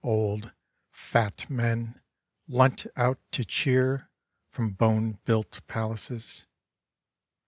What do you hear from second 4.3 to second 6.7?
From bone built palaces.